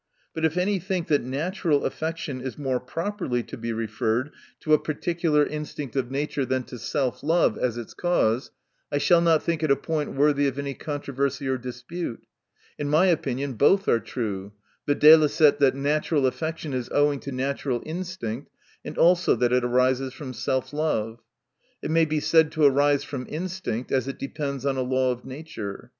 But 0.33 0.45
if 0.45 0.57
any 0.57 0.79
think, 0.79 1.09
that 1.09 1.21
natural 1.21 1.85
affection 1.85 2.41
is 2.41 2.57
more 2.57 2.79
properly 2.79 3.43
to 3.43 3.55
be 3.55 3.71
referrc 3.71 4.23
1 4.23 4.31
to 4.61 4.73
a 4.73 4.79
particular 4.79 5.45
instinct 5.45 5.95
of 5.95 6.09
nature, 6.09 6.43
than 6.43 6.63
to 6.63 6.79
self 6.79 7.21
love, 7.21 7.55
as 7.55 7.77
its 7.77 7.93
cause, 7.93 8.49
I 8.91 8.97
shall 8.97 9.21
not 9.21 9.43
think 9.43 9.61
it 9.61 9.69
a 9.69 9.75
point 9.75 10.15
worthy 10.15 10.47
of 10.47 10.57
any 10.57 10.73
controversy 10.73 11.47
or 11.47 11.59
dispute. 11.59 12.25
In 12.79 12.89
my 12.89 13.05
opinion, 13.05 13.53
both 13.53 13.87
are 13.87 13.99
true, 13.99 14.53
viz., 14.87 15.37
that 15.37 15.73
natural 15.75 16.25
affection 16.25 16.73
is 16.73 16.89
owing 16.91 17.19
to 17.19 17.31
natural 17.31 17.83
instinct, 17.85 18.49
and 18.83 18.97
also 18.97 19.35
that 19.35 19.53
it 19.53 19.63
arises 19.63 20.15
from 20.15 20.33
self 20.33 20.73
love. 20.73 21.19
It 21.83 21.91
may 21.91 22.05
be 22.05 22.19
said 22.19 22.51
to 22.53 22.63
arise 22.63 23.03
from 23.03 23.27
instinct, 23.29 23.91
as 23.91 24.07
it 24.07 24.17
depends 24.17 24.65
on 24.65 24.77
a 24.77 24.81
law 24.81 25.11
of 25.11 25.25
nature. 25.25 25.89